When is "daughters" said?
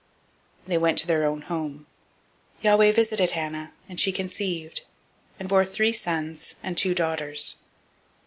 6.95-7.57